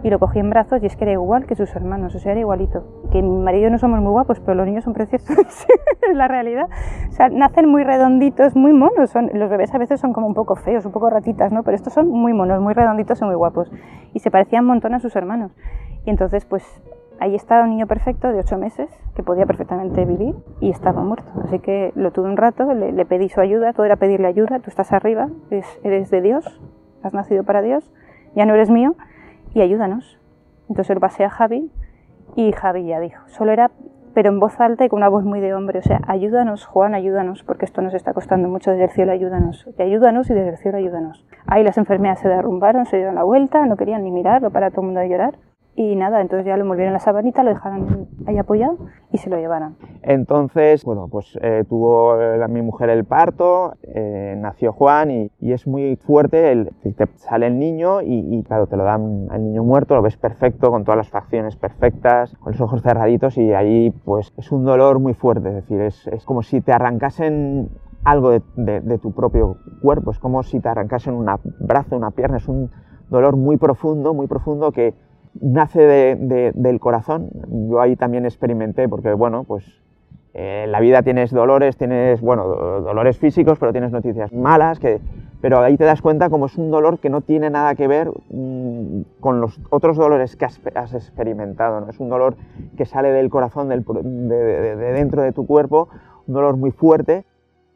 y 0.05 0.09
lo 0.11 0.19
cogí 0.19 0.37
en 0.37 0.51
brazos 0.51 0.83
y 0.83 0.85
es 0.85 0.95
que 0.95 1.03
era 1.03 1.13
igual 1.13 1.47
que 1.47 1.55
sus 1.55 1.75
hermanos, 1.75 2.13
o 2.13 2.19
sea, 2.19 2.33
era 2.33 2.41
igualito. 2.41 2.83
Que 3.11 3.23
mi 3.23 3.39
marido 3.39 3.61
y 3.61 3.63
yo 3.63 3.69
no 3.71 3.79
somos 3.79 3.99
muy 4.01 4.11
guapos, 4.11 4.39
pero 4.39 4.53
los 4.53 4.67
niños 4.67 4.83
son 4.83 4.93
preciosos, 4.93 5.27
es 6.07 6.15
la 6.15 6.27
realidad. 6.27 6.67
O 7.09 7.11
sea, 7.11 7.29
nacen 7.29 7.67
muy 7.67 7.83
redonditos, 7.83 8.55
muy 8.55 8.71
monos. 8.71 9.09
Son, 9.09 9.31
los 9.33 9.49
bebés 9.49 9.73
a 9.73 9.79
veces 9.79 9.99
son 9.99 10.13
como 10.13 10.27
un 10.27 10.35
poco 10.35 10.55
feos, 10.57 10.85
un 10.85 10.91
poco 10.91 11.09
ratitas, 11.09 11.51
¿no? 11.51 11.63
Pero 11.63 11.75
estos 11.75 11.93
son 11.93 12.07
muy 12.09 12.33
monos, 12.33 12.61
muy 12.61 12.75
redonditos 12.75 13.19
y 13.19 13.25
muy 13.25 13.33
guapos. 13.33 13.71
Y 14.13 14.19
se 14.19 14.29
parecían 14.29 14.65
un 14.65 14.67
montón 14.67 14.93
a 14.93 14.99
sus 14.99 15.15
hermanos. 15.15 15.51
Y 16.05 16.11
entonces, 16.11 16.45
pues 16.45 16.63
ahí 17.19 17.35
estaba 17.35 17.63
un 17.63 17.69
niño 17.71 17.87
perfecto 17.87 18.31
de 18.31 18.39
ocho 18.39 18.57
meses 18.57 18.89
que 19.15 19.23
podía 19.23 19.45
perfectamente 19.45 20.05
vivir 20.05 20.35
y 20.59 20.69
estaba 20.69 21.03
muerto. 21.03 21.31
Así 21.43 21.59
que 21.59 21.91
lo 21.95 22.11
tuve 22.11 22.29
un 22.29 22.37
rato, 22.37 22.73
le, 22.73 23.05
pedí 23.05 23.29
su 23.29 23.41
ayuda, 23.41 23.73
todo 23.73 23.85
era 23.85 23.95
pedirle 23.95 24.27
ayuda, 24.27 24.59
tú 24.59 24.69
estás 24.69 24.91
arriba, 24.93 25.29
eres, 25.83 26.09
de 26.11 26.21
Dios, 26.21 26.61
has 27.03 27.13
nacido 27.13 27.43
para 27.43 27.61
Dios, 27.61 27.91
ya 28.35 28.45
no 28.45 28.53
eres 28.53 28.69
mío 28.69 28.95
y 29.53 29.61
ayúdanos. 29.61 30.19
Entonces 30.69 30.95
lo 30.95 31.01
pasé 31.01 31.23
a 31.23 31.29
Javi 31.29 31.71
y 32.35 32.51
Javi 32.51 32.85
ya 32.85 32.99
dijo, 32.99 33.21
solo 33.27 33.51
era, 33.51 33.71
pero 34.13 34.29
en 34.29 34.39
voz 34.39 34.59
alta 34.59 34.85
y 34.85 34.89
con 34.89 34.97
una 34.97 35.09
voz 35.09 35.23
muy 35.23 35.39
de 35.39 35.53
hombre, 35.53 35.79
o 35.79 35.83
sea, 35.83 36.01
ayúdanos 36.07 36.65
Juan, 36.65 36.95
ayúdanos, 36.95 37.43
porque 37.43 37.65
esto 37.65 37.81
nos 37.81 37.93
está 37.93 38.13
costando 38.13 38.47
mucho 38.49 38.71
desde 38.71 38.85
el 38.85 38.89
cielo, 38.91 39.11
ayúdanos, 39.11 39.67
y 39.77 39.81
ayúdanos 39.81 40.29
y 40.29 40.33
desde 40.33 40.51
el 40.51 40.57
cielo 40.57 40.77
ayúdanos. 40.77 41.25
Ahí 41.47 41.63
las 41.63 41.77
enfermeras 41.77 42.19
se 42.19 42.27
derrumbaron, 42.27 42.85
se 42.85 42.97
dieron 42.97 43.15
la 43.15 43.23
vuelta, 43.23 43.65
no 43.65 43.77
querían 43.77 44.03
ni 44.03 44.11
mirarlo 44.11 44.51
para 44.51 44.71
todo 44.71 44.81
el 44.81 44.87
mundo 44.87 45.01
de 45.01 45.09
llorar. 45.09 45.35
Y 45.77 45.97
nada, 45.97 46.21
entonces 46.21 46.45
ya 46.45 46.55
lo 46.55 46.63
envolvieron 46.63 46.91
en 46.91 46.93
la 46.93 46.99
sabanita, 46.99 47.43
lo 47.43 47.49
dejaron 47.49 48.07
ahí 48.25 48.37
apoyado 48.37 48.77
y 49.11 49.17
se 49.17 49.29
lo 49.29 49.37
llevaron. 49.37 49.75
Entonces, 50.03 50.85
bueno, 50.85 51.09
pues 51.09 51.37
eh, 51.41 51.65
tuvo 51.67 52.15
la, 52.15 52.47
mi 52.47 52.61
mujer 52.61 52.89
el 52.89 53.03
parto, 53.03 53.73
eh, 53.83 54.35
nació 54.37 54.71
Juan 54.71 55.11
y, 55.11 55.31
y, 55.41 55.51
es 55.51 55.67
muy 55.67 55.97
fuerte, 55.97 56.53
el, 56.53 56.71
te 56.81 57.07
sale 57.17 57.47
el 57.47 57.59
niño 57.59 58.01
y, 58.01 58.41
claro, 58.43 58.67
te 58.67 58.77
lo 58.77 58.85
dan 58.85 59.27
al 59.29 59.43
niño 59.43 59.65
muerto, 59.65 59.95
lo 59.95 60.01
ves 60.01 60.15
perfecto, 60.15 60.71
con 60.71 60.85
todas 60.85 60.97
las 60.97 61.09
facciones 61.09 61.57
perfectas, 61.57 62.37
con 62.37 62.53
los 62.53 62.61
ojos 62.61 62.81
cerraditos 62.81 63.37
y 63.37 63.53
ahí 63.53 63.93
pues 64.05 64.33
es 64.37 64.53
un 64.53 64.63
dolor 64.63 64.99
muy 64.99 65.13
fuerte, 65.13 65.49
es 65.49 65.55
decir, 65.55 65.81
es, 65.81 66.07
es 66.07 66.23
como 66.23 66.41
si 66.41 66.61
te 66.61 66.71
arrancasen 66.71 67.69
algo 68.05 68.31
de, 68.31 68.41
de 68.55 68.97
tu 68.97 69.11
propio 69.11 69.57
cuerpo, 69.81 70.11
es 70.11 70.19
como 70.19 70.41
si 70.43 70.61
te 70.61 70.69
arrancasen 70.69 71.15
un 71.15 71.29
brazo, 71.59 71.97
una 71.97 72.11
pierna, 72.11 72.37
es 72.37 72.47
un 72.47 72.71
dolor 73.09 73.35
muy 73.35 73.57
profundo, 73.57 74.13
muy 74.13 74.27
profundo 74.27 74.71
que 74.71 74.93
nace 75.41 75.81
de, 75.81 76.15
de, 76.15 76.51
del 76.53 76.79
corazón. 76.79 77.29
Yo 77.69 77.81
ahí 77.81 77.95
también 77.95 78.25
experimenté, 78.25 78.87
porque 78.87 79.13
bueno, 79.13 79.43
pues 79.43 79.63
eh, 80.33 80.63
en 80.65 80.71
la 80.71 80.81
vida 80.81 81.01
tienes 81.01 81.31
dolores, 81.31 81.77
tienes, 81.77 82.19
bueno, 82.21 82.45
dolores 82.45 83.17
físicos, 83.17 83.57
pero 83.57 83.71
tienes 83.71 83.91
noticias 83.91 84.33
malas, 84.33 84.79
que, 84.79 84.99
pero 85.41 85.61
ahí 85.61 85.77
te 85.77 85.85
das 85.85 86.01
cuenta 86.01 86.29
como 86.29 86.47
es 86.47 86.57
un 86.57 86.71
dolor 86.71 86.99
que 86.99 87.09
no 87.09 87.21
tiene 87.21 87.49
nada 87.49 87.75
que 87.75 87.87
ver 87.87 88.11
mmm, 88.29 89.01
con 89.21 89.39
los 89.39 89.59
otros 89.69 89.95
dolores 89.95 90.35
que 90.35 90.45
has, 90.45 90.93
experimentado, 90.93 91.79
¿no? 91.79 91.89
Es 91.89 91.99
un 91.99 92.09
dolor 92.09 92.35
que 92.77 92.85
sale 92.85 93.11
del 93.11 93.29
corazón, 93.29 93.69
del, 93.69 93.85
de, 93.85 94.75
de 94.75 94.91
dentro 94.91 95.21
de 95.21 95.31
tu 95.31 95.45
cuerpo, 95.47 95.87
un 96.27 96.33
dolor 96.33 96.57
muy 96.57 96.71
fuerte. 96.71 97.25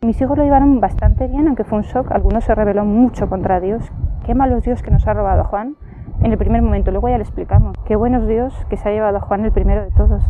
Mis 0.01 0.19
hijos 0.21 0.37
lo 0.37 0.43
llevaron 0.43 0.79
bastante 0.79 1.27
bien, 1.27 1.47
aunque 1.47 1.63
fue 1.63 1.77
un 1.77 1.83
shock. 1.83 2.11
Algunos 2.11 2.45
se 2.45 2.55
rebeló 2.55 2.85
mucho 2.85 3.29
contra 3.29 3.59
Dios. 3.59 3.83
Qué 4.25 4.33
malos 4.33 4.63
Dios 4.63 4.81
que 4.81 4.91
nos 4.91 5.05
ha 5.07 5.13
robado 5.13 5.43
Juan 5.43 5.75
en 6.23 6.31
el 6.31 6.37
primer 6.37 6.61
momento, 6.61 6.91
luego 6.91 7.09
ya 7.09 7.17
le 7.17 7.23
explicamos. 7.23 7.75
Qué 7.85 7.95
buenos 7.95 8.27
Dios 8.27 8.53
que 8.69 8.77
se 8.77 8.89
ha 8.89 8.91
llevado 8.91 9.17
a 9.17 9.21
Juan 9.21 9.45
el 9.45 9.51
primero 9.51 9.83
de 9.83 9.91
todos, 9.91 10.23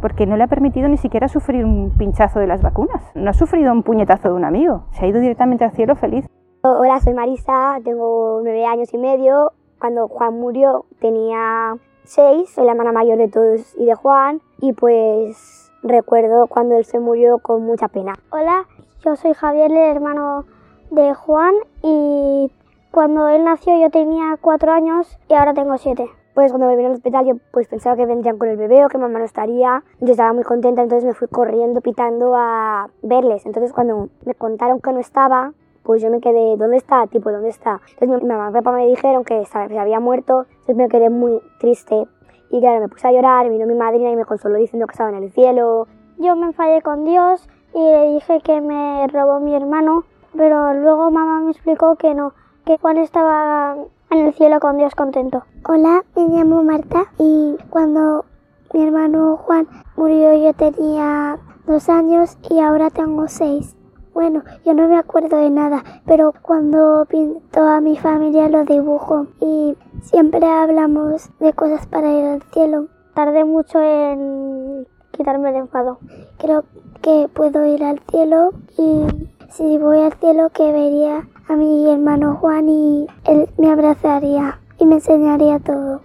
porque 0.00 0.26
no 0.26 0.36
le 0.36 0.44
ha 0.44 0.48
permitido 0.48 0.88
ni 0.88 0.96
siquiera 0.96 1.28
sufrir 1.28 1.64
un 1.64 1.90
pinchazo 1.96 2.40
de 2.40 2.46
las 2.46 2.62
vacunas, 2.62 3.02
no 3.14 3.30
ha 3.30 3.34
sufrido 3.34 3.72
un 3.72 3.82
puñetazo 3.82 4.28
de 4.28 4.34
un 4.34 4.44
amigo, 4.44 4.84
se 4.92 5.04
ha 5.04 5.08
ido 5.08 5.20
directamente 5.20 5.64
al 5.64 5.72
cielo 5.72 5.96
feliz. 5.96 6.26
Hola, 6.62 7.00
soy 7.00 7.14
Marisa, 7.14 7.78
tengo 7.84 8.40
nueve 8.42 8.66
años 8.66 8.92
y 8.92 8.98
medio. 8.98 9.52
Cuando 9.80 10.08
Juan 10.08 10.40
murió 10.40 10.86
tenía 11.00 11.76
seis, 12.02 12.50
soy 12.50 12.64
la 12.64 12.72
hermana 12.72 12.90
mayor 12.90 13.16
de 13.16 13.28
todos 13.28 13.76
y 13.78 13.84
de 13.84 13.94
Juan, 13.94 14.40
y 14.60 14.72
pues 14.72 15.70
recuerdo 15.82 16.48
cuando 16.48 16.76
él 16.76 16.84
se 16.84 16.98
murió 16.98 17.38
con 17.38 17.64
mucha 17.64 17.86
pena. 17.86 18.14
Hola, 18.30 18.64
yo 19.04 19.14
soy 19.14 19.34
Javier, 19.34 19.70
el 19.70 19.78
hermano 19.78 20.46
de 20.90 21.14
Juan, 21.14 21.54
y 21.82 22.50
cuando 22.98 23.28
él 23.28 23.44
nació 23.44 23.80
yo 23.80 23.90
tenía 23.90 24.36
cuatro 24.40 24.72
años 24.72 25.20
y 25.28 25.34
ahora 25.34 25.54
tengo 25.54 25.78
siete. 25.78 26.10
Pues 26.34 26.50
cuando 26.50 26.66
me 26.66 26.74
vino 26.74 26.88
al 26.88 26.96
hospital 26.96 27.26
yo 27.26 27.34
pues 27.52 27.68
pensaba 27.68 27.94
que 27.94 28.04
vendrían 28.06 28.38
con 28.38 28.48
el 28.48 28.56
bebé 28.56 28.84
o 28.84 28.88
que 28.88 28.98
mamá 28.98 29.20
no 29.20 29.24
estaría. 29.24 29.84
Yo 30.00 30.10
estaba 30.10 30.32
muy 30.32 30.42
contenta, 30.42 30.82
entonces 30.82 31.06
me 31.06 31.14
fui 31.14 31.28
corriendo 31.28 31.80
pitando 31.80 32.34
a 32.34 32.88
verles. 33.02 33.46
Entonces 33.46 33.72
cuando 33.72 34.08
me 34.26 34.34
contaron 34.34 34.80
que 34.80 34.92
no 34.92 34.98
estaba, 34.98 35.52
pues 35.84 36.02
yo 36.02 36.10
me 36.10 36.20
quedé, 36.20 36.56
¿dónde 36.56 36.76
está? 36.76 37.06
Tipo, 37.06 37.30
¿dónde 37.30 37.50
está? 37.50 37.80
Entonces 38.00 38.20
mi 38.24 38.28
mamá 38.30 38.50
y 38.50 38.52
papá 38.54 38.72
me 38.72 38.88
dijeron 38.88 39.22
que 39.22 39.46
se 39.46 39.78
había 39.78 40.00
muerto, 40.00 40.46
entonces 40.50 40.76
me 40.76 40.88
quedé 40.88 41.08
muy 41.08 41.40
triste. 41.60 42.04
Y 42.50 42.58
claro, 42.58 42.80
me 42.80 42.88
puse 42.88 43.06
a 43.06 43.12
llorar, 43.12 43.48
vino 43.48 43.64
mi 43.64 43.76
madrina 43.76 44.10
y 44.10 44.16
me 44.16 44.24
consoló 44.24 44.58
diciendo 44.58 44.88
que 44.88 44.94
estaba 44.94 45.10
en 45.10 45.22
el 45.22 45.30
cielo. 45.30 45.86
Yo 46.18 46.34
me 46.34 46.46
enfadé 46.46 46.82
con 46.82 47.04
Dios 47.04 47.48
y 47.74 47.78
le 47.78 48.14
dije 48.14 48.40
que 48.40 48.60
me 48.60 49.06
robó 49.06 49.38
mi 49.38 49.54
hermano, 49.54 50.02
pero 50.36 50.74
luego 50.74 51.12
mamá 51.12 51.42
me 51.42 51.52
explicó 51.52 51.94
que 51.94 52.12
no, 52.12 52.32
que 52.68 52.76
Juan 52.76 52.98
estaba 52.98 53.76
en 54.10 54.26
el 54.26 54.34
cielo 54.34 54.60
con 54.60 54.76
Dios 54.76 54.94
contento. 54.94 55.42
Hola, 55.66 56.04
me 56.14 56.28
llamo 56.28 56.62
Marta 56.62 57.06
y 57.18 57.56
cuando 57.70 58.26
mi 58.74 58.82
hermano 58.82 59.38
Juan 59.38 59.66
murió 59.96 60.34
yo 60.34 60.52
tenía 60.52 61.38
dos 61.66 61.88
años 61.88 62.36
y 62.50 62.60
ahora 62.60 62.90
tengo 62.90 63.26
seis. 63.26 63.74
Bueno, 64.12 64.42
yo 64.66 64.74
no 64.74 64.86
me 64.86 64.98
acuerdo 64.98 65.38
de 65.38 65.48
nada, 65.48 65.82
pero 66.04 66.34
cuando 66.42 67.06
pinto 67.08 67.62
a 67.62 67.80
mi 67.80 67.96
familia 67.96 68.50
lo 68.50 68.66
dibujo 68.66 69.28
y 69.40 69.74
siempre 70.02 70.44
hablamos 70.46 71.30
de 71.40 71.54
cosas 71.54 71.86
para 71.86 72.12
ir 72.12 72.24
al 72.26 72.42
cielo. 72.52 72.88
Tardé 73.14 73.46
mucho 73.46 73.80
en 73.80 74.86
quitarme 75.12 75.48
el 75.48 75.56
enfado. 75.56 76.00
Creo 76.36 76.64
que 77.00 77.30
puedo 77.32 77.64
ir 77.64 77.82
al 77.82 77.98
cielo 78.10 78.50
y 78.76 79.37
si 79.48 79.78
voy 79.78 80.00
al 80.00 80.12
cielo 80.14 80.50
que 80.50 80.72
vería 80.72 81.22
a 81.48 81.56
mi 81.56 81.90
hermano 81.90 82.36
Juan 82.36 82.68
y 82.68 83.06
él 83.26 83.48
me 83.56 83.70
abrazaría 83.70 84.58
y 84.78 84.86
me 84.86 84.96
enseñaría 84.96 85.58
todo. 85.58 86.02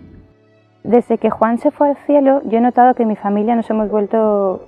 Desde 0.83 1.17
que 1.17 1.29
Juan 1.29 1.57
se 1.59 1.71
fue 1.71 1.89
al 1.89 1.97
cielo, 2.05 2.41
yo 2.45 2.57
he 2.57 2.61
notado 2.61 2.93
que 2.93 3.05
mi 3.05 3.15
familia 3.15 3.55
nos 3.55 3.69
hemos 3.69 3.89
vuelto, 3.89 4.67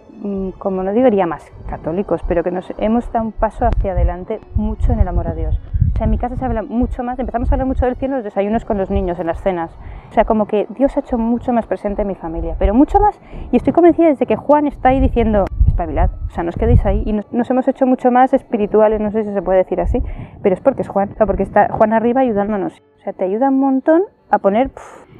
como 0.60 0.84
no 0.84 0.94
diría 0.94 1.25
más 1.25 1.51
católicos, 1.67 2.22
pero 2.27 2.44
que 2.44 2.51
nos 2.51 2.72
hemos 2.77 3.12
dado 3.12 3.25
un 3.25 3.32
paso 3.32 3.65
hacia 3.65 3.94
adelante 3.94 4.39
mucho 4.55 4.94
en 4.94 5.00
el 5.00 5.08
amor 5.08 5.27
a 5.27 5.34
Dios. 5.34 5.60
O 5.94 5.98
sea, 5.98 6.05
en 6.05 6.12
mi 6.12 6.17
casa 6.17 6.36
se 6.36 6.44
habla 6.44 6.62
mucho 6.62 7.03
más, 7.03 7.17
empezamos 7.20 7.50
a 7.50 7.55
hablar 7.55 7.67
mucho 7.67 7.86
del 7.86 7.96
cielo 7.96 8.15
en 8.15 8.17
los 8.17 8.25
desayunos 8.25 8.65
con 8.65 8.77
los 8.77 8.89
niños, 8.89 9.17
en 9.20 9.27
las 9.27 9.41
cenas. 9.41 9.72
O 10.10 10.13
sea, 10.13 10.25
como 10.25 10.46
que 10.46 10.67
Dios 10.77 10.96
ha 10.98 11.00
hecho 11.00 11.17
mucho 11.17 11.53
más 11.53 11.65
presente 11.65 12.01
en 12.01 12.10
mi 12.10 12.15
familia, 12.15 12.55
pero 12.60 12.74
mucho 12.74 13.00
más, 13.00 13.20
y 13.51 13.58
estoy 13.58 13.72
convencida 13.72 14.08
desde 14.08 14.25
que 14.25 14.36
Juan 14.36 14.67
está 14.67 14.89
ahí 14.89 15.00
diciendo, 15.00 15.46
espabilad, 15.75 16.10
o 16.27 16.32
sea, 16.32 16.44
no 16.44 16.50
os 16.50 16.55
quedéis 16.55 16.86
ahí, 16.86 17.03
y 17.05 17.12
nos, 17.12 17.32
nos, 17.34 17.50
hemos 17.50 17.67
hecho 17.67 17.86
mucho 17.86 18.10
más 18.10 18.34
espirituales, 18.34 19.01
no 19.01 19.12
sé 19.12 19.25
si 19.25 19.34
se 19.34 19.41
puede 19.41 19.60
decir 19.60 19.82
así, 19.82 20.01
pero 20.41 20.55
es 20.55 20.62
porque 20.62 20.84
es 20.84 20.88
Juan, 20.88 21.12
o 21.12 21.15
sea, 21.15 21.25
porque 21.25 21.44
está 21.44 21.67
Juan 21.70 21.91
arriba 21.91 22.22
ayudándonos. 22.22 22.82
O 22.98 23.03
sea, 23.03 23.12
te 23.12 23.25
ayuda 23.25 23.50
un 23.50 23.60
montón 23.60 24.03
a 24.32 24.39
poner, 24.39 24.72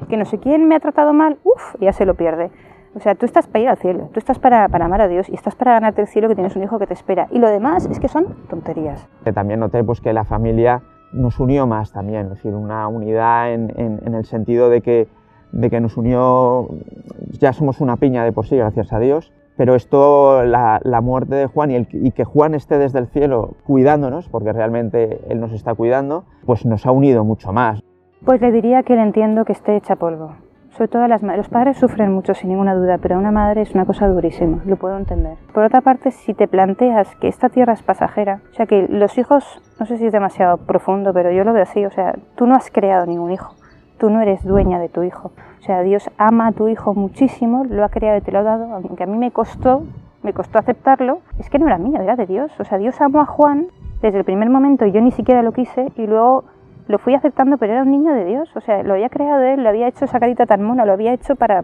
que 0.08 0.16
no 0.16 0.24
sé 0.24 0.40
quién 0.40 0.68
me 0.68 0.76
ha 0.76 0.80
tratado 0.80 1.14
mal, 1.14 1.38
uff, 1.44 1.76
ya 1.82 1.92
se 1.92 2.06
lo 2.06 2.16
pierde. 2.16 2.52
O 2.96 3.02
sea, 3.02 3.16
tú 3.16 3.26
estás 3.26 3.48
para 3.48 3.60
ir 3.60 3.70
al 3.70 3.78
cielo, 3.78 4.10
tú 4.14 4.20
estás 4.20 4.40
para, 4.40 4.70
para, 4.70 4.86
amar 4.86 5.02
a 5.02 5.10
Dios 5.10 5.28
y 5.28 5.34
estás 5.34 5.56
para 5.56 5.74
ganarte 5.74 6.02
el 6.02 6.08
cielo 6.08 6.30
que 6.30 6.36
tienes 6.36 6.56
un 6.56 6.64
hijo 6.64 6.80
que 6.80 6.88
te 6.88 6.94
espera. 6.94 7.28
Y 7.32 7.40
lo 7.40 7.50
demás 7.50 7.86
es 7.92 8.00
que 8.00 8.08
son 8.08 8.28
tonterías. 8.50 9.06
También 9.34 9.60
noté 9.60 9.84
pues, 9.84 10.00
que 10.00 10.14
la 10.14 10.24
familia 10.24 10.82
nos 11.12 11.38
unió 11.42 11.68
más 11.68 11.92
también, 11.92 12.28
es 12.28 12.30
decir, 12.30 12.54
una 12.54 12.88
unidad 12.88 13.52
en, 13.52 13.74
en, 13.76 14.00
en 14.06 14.16
el 14.16 14.24
sentido 14.24 14.70
de 14.70 14.82
que, 14.82 15.10
de 15.52 15.70
que 15.70 15.82
nos 15.82 15.98
unió, 15.98 16.70
ya 17.38 17.52
somos 17.52 17.82
una 17.82 17.98
piña 17.98 18.24
de 18.24 18.32
por 18.32 18.46
sí, 18.46 18.56
gracias 18.56 18.94
a 18.94 19.00
Dios, 19.00 19.34
pero 19.58 19.76
esto, 19.76 20.44
la, 20.44 20.80
la 20.84 21.02
muerte 21.02 21.36
de 21.36 21.48
Juan 21.48 21.72
y, 21.72 21.76
el, 21.76 21.88
y, 21.92 22.12
que 22.12 22.26
Juan 22.26 22.56
esté 22.56 22.78
desde 22.78 23.00
el 23.00 23.08
cielo 23.08 23.56
cuidándonos, 23.66 24.28
porque 24.30 24.52
realmente 24.52 25.22
Él 25.30 25.40
nos 25.40 25.54
está 25.54 25.74
cuidando, 25.74 26.26
pues 26.46 26.66
nos 26.66 26.86
ha 26.86 26.92
unido 26.92 27.24
mucho 27.24 27.54
más. 27.54 27.82
Pues 28.26 28.42
le 28.42 28.52
diría 28.52 28.84
que 28.84 28.96
le 28.96 29.04
entiendo 29.04 29.46
que 29.46 29.54
esté 29.54 29.76
hecha 29.76 29.96
polvo. 29.96 30.36
Sobre 30.72 30.90
todo 30.90 31.08
las 31.08 31.24
los 31.24 31.48
padres 31.48 31.78
sufren 31.78 32.12
mucho 32.12 32.34
sin 32.34 32.50
ninguna 32.50 32.76
duda, 32.76 32.98
pero 32.98 33.18
una 33.18 33.32
madre 33.32 33.62
es 33.62 33.74
una 33.74 33.86
cosa 33.86 34.10
durísima, 34.10 34.62
lo 34.66 34.76
puedo 34.76 34.98
entender. 34.98 35.38
Por 35.54 35.64
otra 35.64 35.80
parte, 35.80 36.12
si 36.12 36.34
te 36.34 36.50
planteas 36.50 37.16
que 37.16 37.30
esta 37.30 37.48
tierra 37.48 37.72
es 37.72 37.82
pasajera, 37.82 38.42
o 38.52 38.54
sea 38.56 38.66
que 38.66 38.86
los 38.90 39.18
hijos, 39.18 39.62
no 39.80 39.86
sé 39.86 39.98
si 39.98 40.08
es 40.08 40.12
demasiado 40.12 40.58
profundo, 40.58 41.14
pero 41.14 41.32
yo 41.32 41.46
lo 41.46 41.54
veo 41.54 41.64
así, 41.64 41.86
o 41.86 41.92
sea, 41.92 42.16
tú 42.36 42.46
no 42.46 42.56
has 42.56 42.70
creado 42.72 43.06
ningún 43.06 43.32
hijo, 43.32 43.56
tú 43.98 44.10
no 44.10 44.20
eres 44.20 44.44
dueña 44.44 44.78
de 44.78 44.90
tu 44.90 45.04
hijo. 45.04 45.32
O 45.66 45.68
sea, 45.68 45.82
Dios 45.82 46.12
ama 46.20 46.46
a 46.46 46.52
tu 46.52 46.68
hijo 46.68 46.94
muchísimo, 46.94 47.64
lo 47.64 47.84
ha 47.84 47.90
creado 47.90 48.20
y 48.20 48.22
te 48.22 48.32
lo 48.32 48.38
ha 48.38 48.44
dado, 48.44 48.72
aunque 48.72 49.04
a 49.04 49.08
mí 49.08 49.18
me 49.18 49.32
costó, 49.32 49.82
me 50.22 50.32
costó 50.32 50.60
aceptarlo, 50.60 51.22
es 51.40 51.50
que 51.50 51.58
no 51.58 51.66
era 51.66 51.80
mío, 51.80 52.00
era 52.00 52.16
de 52.16 52.28
Dios. 52.28 52.52
O 52.60 52.64
sea, 52.66 52.78
Dios 52.78 53.02
amó 53.02 53.22
a 53.22 53.26
Juan 53.26 53.66
desde 54.00 54.20
el 54.20 54.26
primer 54.26 54.52
momento 54.52 54.86
y 54.86 54.92
yo 54.92 55.02
ni 55.02 55.10
siquiera 55.10 55.42
lo 55.42 55.54
quise 55.54 55.92
y 55.96 56.06
luego 56.06 56.44
lo 56.88 57.00
fui 57.00 57.16
aceptando, 57.16 57.58
pero 57.58 57.74
era 57.74 57.82
un 57.82 57.90
niño 57.90 58.14
de 58.14 58.26
Dios, 58.26 58.56
o 58.56 58.62
sea, 58.62 58.84
lo 58.84 58.94
había 58.94 59.10
creado 59.10 59.42
él, 59.42 59.64
lo 59.64 59.70
había 59.70 59.88
hecho 59.88 60.06
esa 60.06 60.20
carita 60.20 60.46
tan 60.46 60.62
mona, 60.62 60.86
lo 60.86 60.94
había 60.94 61.14
hecho 61.14 61.36
para... 61.36 61.64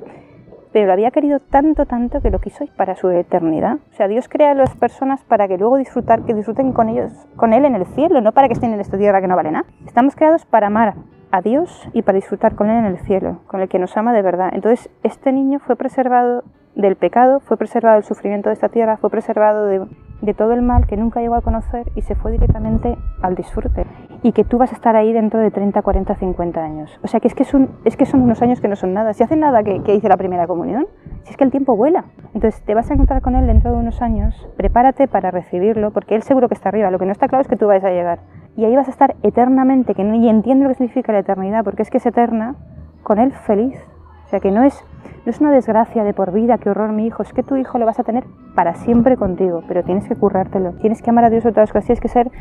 Pero 0.73 0.87
lo 0.87 0.93
había 0.93 1.11
querido 1.11 1.39
tanto, 1.39 1.85
tanto 1.85 2.21
que 2.21 2.31
lo 2.31 2.39
quiso 2.39 2.65
para 2.75 2.95
su 2.95 3.07
eternidad. 3.11 3.77
O 3.91 3.93
sea, 3.93 4.07
Dios 4.07 4.27
crea 4.27 4.51
a 4.51 4.55
las 4.55 4.75
personas 4.75 5.23
para 5.25 5.47
que 5.47 5.59
luego 5.59 5.77
disfrutar, 5.77 6.23
que 6.23 6.33
disfruten 6.33 6.73
con 6.73 6.89
ellos, 6.89 7.11
con 7.35 7.53
Él 7.53 7.65
en 7.65 7.75
el 7.75 7.85
cielo, 7.85 8.19
no 8.19 8.31
para 8.31 8.47
que 8.47 8.53
estén 8.53 8.73
en 8.73 8.79
esta 8.79 8.97
tierra 8.97 9.21
que 9.21 9.27
no 9.27 9.35
vale 9.35 9.51
nada. 9.51 9.65
Estamos 9.85 10.15
creados 10.15 10.45
para 10.47 10.67
amar 10.67 10.95
a 11.31 11.41
Dios 11.41 11.89
y 11.93 12.01
para 12.01 12.17
disfrutar 12.17 12.55
con 12.55 12.69
Él 12.69 12.77
en 12.77 12.85
el 12.85 12.99
cielo, 12.99 13.39
con 13.47 13.61
el 13.61 13.69
que 13.69 13.79
nos 13.79 13.95
ama 13.97 14.13
de 14.13 14.21
verdad. 14.21 14.49
Entonces, 14.53 14.89
este 15.03 15.31
niño 15.31 15.59
fue 15.59 15.75
preservado 15.75 16.43
del 16.75 16.95
pecado, 16.95 17.39
fue 17.39 17.57
preservado 17.57 17.95
del 17.95 18.03
sufrimiento 18.03 18.49
de 18.49 18.53
esta 18.53 18.69
tierra, 18.69 18.97
fue 18.97 19.09
preservado 19.09 19.65
de, 19.65 20.33
todo 20.33 20.53
el 20.53 20.61
mal 20.61 20.87
que 20.87 20.97
nunca 20.97 21.19
llegó 21.19 21.35
a 21.35 21.41
conocer 21.41 21.91
y 21.95 22.01
se 22.03 22.15
fue 22.15 22.31
directamente 22.31 22.97
al 23.21 23.35
disfrute. 23.35 23.85
Y 24.23 24.33
que 24.33 24.43
tú 24.43 24.57
vas 24.57 24.71
a 24.71 24.75
estar 24.75 24.95
ahí 24.95 25.11
dentro 25.11 25.39
de 25.39 25.51
30, 25.51 25.81
40, 25.81 26.15
50 26.15 26.63
años. 26.63 26.99
O 27.03 27.07
sea 27.07 27.19
que 27.19 27.27
es 27.27 27.35
que, 27.35 27.43
es 27.43 27.53
un, 27.53 27.69
es 27.85 27.97
que 27.97 28.05
son 28.05 28.21
unos 28.21 28.41
años 28.41 28.61
que 28.61 28.67
no 28.67 28.75
son 28.75 28.93
nada. 28.93 29.13
Si 29.13 29.23
hacen 29.23 29.39
nada 29.39 29.63
que, 29.63 29.81
que 29.81 29.95
hice 29.95 30.07
la 30.07 30.17
primera 30.17 30.47
comunión, 30.47 30.87
si 31.23 31.31
es 31.31 31.37
que 31.37 31.43
el 31.43 31.51
tiempo 31.51 31.75
vuela. 31.75 32.05
Entonces 32.33 32.61
te 32.63 32.73
vas 32.73 32.89
a 32.89 32.93
encontrar 32.93 33.21
con 33.21 33.35
él 33.35 33.47
dentro 33.47 33.71
de 33.71 33.77
unos 33.77 34.01
años, 34.01 34.47
prepárate 34.57 35.07
para 35.07 35.31
recibirlo, 35.31 35.91
porque 35.91 36.15
él 36.15 36.23
seguro 36.23 36.47
que 36.47 36.53
está 36.53 36.69
arriba. 36.69 36.91
Lo 36.91 36.99
que 36.99 37.05
no 37.05 37.11
está 37.11 37.27
claro 37.27 37.41
es 37.41 37.47
que 37.47 37.57
tú 37.57 37.67
vayas 37.67 37.83
a 37.83 37.89
llegar. 37.89 38.19
Y 38.55 38.65
ahí 38.65 38.75
vas 38.75 38.87
a 38.87 38.91
estar 38.91 39.15
eternamente, 39.23 39.95
que 39.95 40.03
no, 40.03 40.15
y 40.15 40.29
entiendo 40.29 40.63
lo 40.63 40.69
que 40.69 40.75
significa 40.75 41.11
la 41.13 41.19
eternidad, 41.19 41.63
porque 41.63 41.83
es 41.83 41.89
que 41.89 41.97
es 41.97 42.05
eterna, 42.05 42.55
con 43.03 43.19
él 43.19 43.31
feliz. 43.31 43.77
O 44.25 44.29
sea 44.29 44.39
que 44.39 44.51
no 44.51 44.63
es, 44.63 44.85
no 45.25 45.29
es 45.29 45.41
una 45.41 45.51
desgracia 45.51 46.03
de 46.03 46.13
por 46.13 46.31
vida, 46.31 46.57
qué 46.57 46.69
horror 46.69 46.91
mi 46.91 47.05
hijo, 47.05 47.21
es 47.23 47.33
que 47.33 47.43
tu 47.43 47.57
hijo 47.57 47.77
lo 47.77 47.85
vas 47.85 47.99
a 47.99 48.03
tener 48.03 48.23
para 48.55 48.75
siempre 48.75 49.17
contigo, 49.17 49.63
pero 49.67 49.83
tienes 49.83 50.07
que 50.07 50.15
currártelo, 50.15 50.73
tienes 50.73 51.01
que 51.01 51.09
amar 51.09 51.25
a 51.25 51.29
Dios 51.29 51.43
sobre 51.43 51.53
todas 51.53 51.69
las 51.69 51.73
cosas, 51.73 51.85
tienes 51.85 52.01
que 52.01 52.07
ser 52.07 52.31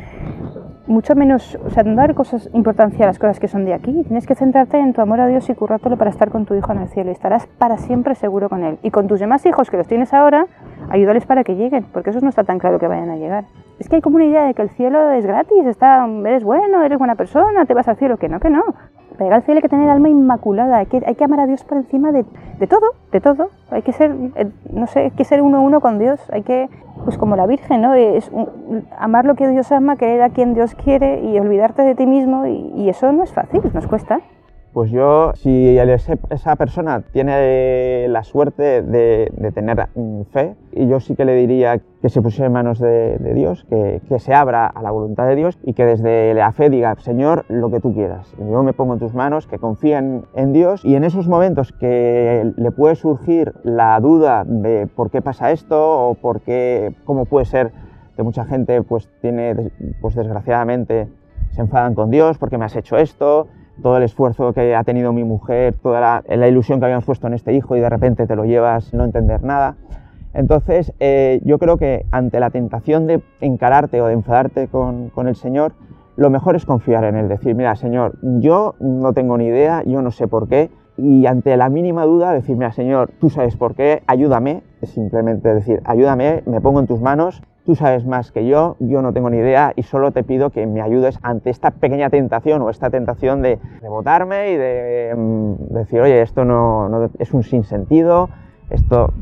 mucho 0.91 1.15
menos, 1.15 1.57
o 1.65 1.69
sea, 1.69 1.83
no 1.83 1.95
dar 1.95 2.13
cosas, 2.13 2.49
importancia 2.53 3.05
a 3.05 3.07
las 3.07 3.19
cosas 3.19 3.39
que 3.39 3.47
son 3.47 3.65
de 3.65 3.73
aquí, 3.73 4.03
tienes 4.03 4.27
que 4.27 4.35
centrarte 4.35 4.77
en 4.77 4.93
tu 4.93 5.01
amor 5.01 5.19
a 5.21 5.27
Dios 5.27 5.49
y 5.49 5.55
currártelo 5.55 5.97
para 5.97 6.09
estar 6.09 6.29
con 6.29 6.45
tu 6.45 6.53
hijo 6.55 6.71
en 6.71 6.79
el 6.79 6.87
cielo 6.89 7.09
y 7.09 7.13
estarás 7.13 7.47
para 7.47 7.77
siempre 7.77 8.15
seguro 8.15 8.49
con 8.49 8.63
él. 8.63 8.77
Y 8.83 8.91
con 8.91 9.07
tus 9.07 9.19
demás 9.19 9.45
hijos 9.45 9.69
que 9.69 9.77
los 9.77 9.87
tienes 9.87 10.13
ahora, 10.13 10.47
ayúdales 10.89 11.25
para 11.25 11.43
que 11.43 11.55
lleguen, 11.55 11.85
porque 11.91 12.11
eso 12.11 12.19
no 12.21 12.29
está 12.29 12.43
tan 12.43 12.59
claro 12.59 12.79
que 12.79 12.87
vayan 12.87 13.09
a 13.09 13.17
llegar. 13.17 13.45
Es 13.79 13.89
que 13.89 13.95
hay 13.95 14.01
como 14.01 14.17
una 14.17 14.25
idea 14.25 14.43
de 14.45 14.53
que 14.53 14.61
el 14.61 14.69
cielo 14.69 15.11
es 15.11 15.25
gratis, 15.25 15.65
está, 15.65 16.07
eres 16.25 16.43
bueno, 16.43 16.83
eres 16.83 16.99
buena 16.99 17.15
persona, 17.15 17.65
te 17.65 17.73
vas 17.73 17.87
al 17.87 17.97
cielo, 17.97 18.17
que 18.17 18.29
no, 18.29 18.39
que 18.39 18.49
no. 18.49 18.63
Para 19.13 19.25
llegar 19.25 19.33
al 19.39 19.43
cielo 19.43 19.57
hay 19.57 19.61
que 19.61 19.69
tener 19.69 19.89
alma 19.89 20.09
inmaculada, 20.09 20.77
hay 20.77 20.85
que, 20.85 21.23
amar 21.23 21.39
a 21.39 21.47
Dios 21.47 21.63
por 21.63 21.77
encima 21.77 22.11
de, 22.11 22.23
todo, 22.67 22.91
de 23.11 23.21
todo. 23.21 23.49
Hay 23.71 23.81
que 23.81 23.91
ser, 23.91 24.15
no 24.71 24.87
sé, 24.87 24.99
hay 24.99 25.11
que 25.11 25.23
ser 25.23 25.41
uno 25.41 25.57
a 25.57 25.61
uno 25.61 25.81
con 25.81 25.99
Dios, 25.99 26.19
hay 26.31 26.43
que, 26.43 26.69
pues 27.11 27.19
como 27.19 27.35
la 27.35 27.45
Virgen, 27.45 27.81
¿no? 27.81 27.93
Es 27.93 28.29
un, 28.31 28.87
amar 28.97 29.25
lo 29.25 29.35
que 29.35 29.45
Dios 29.49 29.69
ama, 29.73 29.97
querer 29.97 30.21
a 30.21 30.29
quien 30.29 30.53
Dios 30.53 30.75
quiere 30.75 31.19
y 31.21 31.37
olvidarte 31.37 31.81
de 31.81 31.93
ti 31.93 32.05
mismo 32.05 32.47
y, 32.47 32.71
y 32.73 32.87
eso 32.87 33.11
no 33.11 33.23
es 33.23 33.33
fácil, 33.33 33.61
nos 33.73 33.85
cuesta. 33.85 34.21
Pues 34.73 34.89
yo, 34.89 35.33
si 35.35 35.77
esa 35.77 36.55
persona 36.55 37.01
tiene 37.11 38.07
la 38.07 38.23
suerte 38.23 38.81
de, 38.81 39.51
tener 39.53 39.89
fe, 40.31 40.55
y 40.71 40.87
yo 40.87 41.01
sí 41.01 41.13
que 41.15 41.25
le 41.25 41.35
diría 41.35 41.81
que 42.01 42.07
se 42.07 42.21
pusiera 42.21 42.47
en 42.47 42.53
manos 42.53 42.79
de, 42.79 43.17
Dios, 43.35 43.65
que, 43.69 44.01
que, 44.07 44.19
se 44.19 44.33
abra 44.33 44.67
a 44.67 44.81
la 44.81 44.91
voluntad 44.91 45.27
de 45.27 45.35
Dios 45.35 45.59
y 45.63 45.73
que 45.73 45.85
desde 45.85 46.33
la 46.33 46.53
fe 46.53 46.69
diga, 46.69 46.95
Señor, 46.99 47.43
lo 47.49 47.69
que 47.69 47.81
tú 47.81 47.93
quieras. 47.93 48.33
Yo 48.39 48.63
me 48.63 48.71
pongo 48.71 48.93
en 48.93 48.99
tus 48.99 49.13
manos, 49.13 49.45
que 49.45 49.59
confíen 49.59 50.23
en 50.35 50.53
Dios 50.53 50.85
y 50.85 50.95
en 50.95 51.03
esos 51.03 51.27
momentos 51.27 51.73
que 51.73 52.53
le 52.55 52.71
puede 52.71 52.95
surgir 52.95 53.53
la 53.63 53.99
duda 53.99 54.45
de 54.45 54.87
por 54.87 55.11
qué 55.11 55.21
pasa 55.21 55.51
esto 55.51 56.07
o 56.07 56.15
por 56.15 56.39
qué, 56.41 56.95
cómo 57.03 57.25
puede 57.25 57.45
ser 57.45 57.73
que 58.15 58.23
mucha 58.23 58.45
gente 58.45 58.81
pues 58.83 59.09
tiene, 59.21 59.71
pues 59.99 60.15
desgraciadamente 60.15 61.09
se 61.49 61.61
enfadan 61.61 61.93
con 61.93 62.09
Dios 62.09 62.37
porque 62.37 62.57
me 62.57 62.65
has 62.65 62.75
hecho 62.77 62.97
esto, 62.97 63.47
todo 63.81 63.97
el 63.97 64.03
esfuerzo 64.03 64.53
que 64.53 64.75
ha 64.75 64.83
tenido 64.83 65.13
mi 65.13 65.23
mujer, 65.23 65.75
toda 65.75 66.23
la, 66.27 66.47
ilusión 66.47 66.79
que 66.79 66.85
habíamos 66.85 67.05
puesto 67.05 67.27
en 67.27 67.33
este 67.33 67.53
hijo 67.53 67.75
y 67.75 67.79
de 67.79 67.89
repente 67.89 68.27
te 68.27 68.35
lo 68.35 68.45
llevas 68.45 68.93
no 68.93 69.03
entender 69.03 69.43
nada. 69.43 69.75
Entonces, 70.33 70.93
eh, 70.99 71.41
yo 71.43 71.59
creo 71.59 71.77
que 71.77 72.05
ante 72.11 72.39
la 72.39 72.49
tentación 72.49 73.05
de 73.05 73.21
encararte 73.41 74.01
o 74.01 74.07
de 74.07 74.13
enfadarte 74.13 74.67
con, 74.67 75.09
con, 75.09 75.27
el 75.27 75.35
Señor, 75.35 75.73
lo 76.15 76.29
mejor 76.29 76.55
es 76.55 76.65
confiar 76.65 77.03
en 77.03 77.17
Él, 77.17 77.27
decir, 77.27 77.53
mira, 77.53 77.75
Señor, 77.75 78.17
yo 78.21 78.75
no 78.79 79.11
tengo 79.11 79.37
ni 79.37 79.45
idea, 79.45 79.83
yo 79.85 80.01
no 80.01 80.11
sé 80.11 80.27
por 80.27 80.47
qué, 80.47 80.69
y 80.97 81.25
ante 81.25 81.57
la 81.57 81.69
mínima 81.69 82.05
duda, 82.05 82.31
decir, 82.31 82.55
mira, 82.55 82.71
Señor, 82.71 83.11
tú 83.19 83.29
sabes 83.29 83.55
por 83.55 83.75
qué, 83.75 84.03
ayúdame, 84.07 84.63
simplemente 84.83 85.53
decir, 85.53 85.81
ayúdame, 85.85 86.43
me 86.45 86.61
pongo 86.61 86.79
en 86.79 86.87
tus 86.87 87.01
manos, 87.01 87.41
tú 87.71 87.75
sabes 87.77 88.05
más 88.05 88.33
que 88.33 88.45
yo, 88.45 88.75
yo 88.81 89.01
no 89.01 89.13
tengo 89.13 89.29
ni 89.29 89.37
idea 89.37 89.71
y 89.77 89.83
solo 89.83 90.11
te 90.11 90.25
pido 90.25 90.49
que 90.49 90.67
me 90.67 90.81
ayudes 90.81 91.17
ante 91.21 91.49
esta 91.49 91.71
pequeña 91.71 92.09
tentación 92.09 92.61
o 92.61 92.69
esta 92.69 92.89
tentación 92.89 93.41
de, 93.41 93.59
votarme 93.81 94.51
y 94.51 94.57
de, 94.57 95.15
de, 95.15 95.79
decir, 95.79 96.01
oye, 96.01 96.21
esto 96.21 96.43
no, 96.43 97.09
es 97.17 97.33
un 97.33 97.43
sinsentido, 97.43 98.27
esto, 98.69 99.13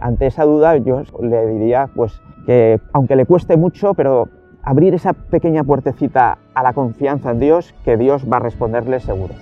ante 0.00 0.26
esa 0.26 0.44
duda 0.44 0.76
yo 0.76 1.00
le 1.22 1.46
diría 1.46 1.88
pues 1.96 2.20
que 2.44 2.78
aunque 2.92 3.16
le 3.16 3.24
cueste 3.24 3.56
mucho, 3.56 3.94
pero 3.94 4.28
abrir 4.62 4.92
esa 4.92 5.14
pequeña 5.14 5.64
puertecita 5.64 6.36
a 6.52 6.62
la 6.62 6.74
confianza 6.74 7.30
en 7.30 7.40
Dios, 7.40 7.74
que 7.86 7.96
Dios 7.96 8.30
va 8.30 8.36
a 8.36 8.40
responderle 8.40 9.00
seguro. 9.00 9.32